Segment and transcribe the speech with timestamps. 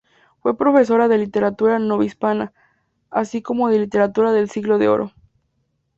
[0.39, 2.53] Fue profesora de literatura novohispana,
[3.11, 5.11] así como de literatura del Siglo de Oro.